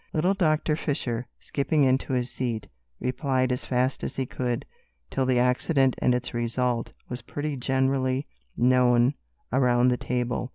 [0.13, 2.65] Little Doctor Fisher, skipping into his seat,
[2.99, 4.65] replied as fast as he could,
[5.11, 8.25] till the accident and its result was pretty generally
[8.57, 9.13] known
[9.53, 10.49] around the table.